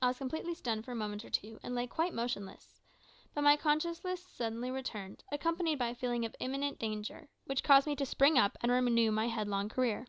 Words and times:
I 0.00 0.06
was 0.06 0.18
completely 0.18 0.54
stunned 0.54 0.84
for 0.84 0.92
a 0.92 0.94
moment 0.94 1.24
or 1.24 1.28
two, 1.30 1.58
and 1.64 1.74
lay 1.74 1.88
quite 1.88 2.14
motionless. 2.14 2.80
But 3.34 3.42
my 3.42 3.56
consciousness 3.56 4.22
suddenly 4.24 4.70
returned, 4.70 5.24
accompanied 5.32 5.76
by 5.80 5.88
a 5.88 5.94
feeling 5.96 6.24
of 6.24 6.36
imminent 6.38 6.78
danger, 6.78 7.28
which 7.46 7.64
caused 7.64 7.88
me 7.88 7.96
to 7.96 8.06
spring 8.06 8.38
up 8.38 8.56
and 8.60 8.70
renew 8.70 9.10
my 9.10 9.26
headlong 9.26 9.68
career. 9.68 10.06